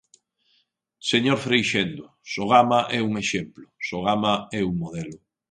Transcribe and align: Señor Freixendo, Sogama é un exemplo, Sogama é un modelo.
Señor 1.11 1.37
Freixendo, 1.45 2.05
Sogama 2.33 2.79
é 2.97 2.99
un 3.09 3.13
exemplo, 3.23 3.65
Sogama 3.87 4.33
é 4.59 4.61
un 4.71 4.75
modelo. 4.83 5.17